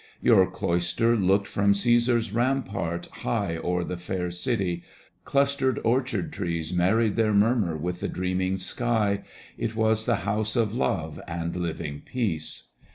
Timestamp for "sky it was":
8.57-10.07